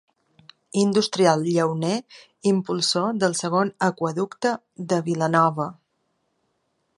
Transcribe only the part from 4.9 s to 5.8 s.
de Vilanova.